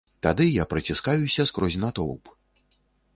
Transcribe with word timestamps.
Тады 0.25 0.45
я 0.45 0.63
праціскаюся 0.71 1.45
скрозь 1.49 1.77
натоўп. 1.83 2.23